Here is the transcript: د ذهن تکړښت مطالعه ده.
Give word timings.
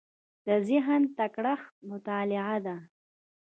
د 0.45 0.47
ذهن 0.67 1.01
تکړښت 1.17 1.71
مطالعه 1.89 2.57
ده. 2.65 2.77